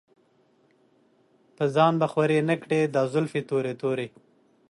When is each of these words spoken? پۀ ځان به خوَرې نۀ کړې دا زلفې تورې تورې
پۀ 1.55 1.65
ځان 1.75 1.93
به 1.99 2.07
خوَرې 2.11 2.39
نۀ 2.47 2.55
کړې 2.63 2.79
دا 2.95 3.01
زلفې 3.13 3.41
تورې 3.49 3.73
تورې 3.81 4.07